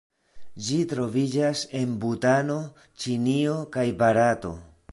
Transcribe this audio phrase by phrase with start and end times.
[0.67, 2.57] Ĝi troviĝas en Butano,
[3.05, 4.55] Ĉinio kaj Barato.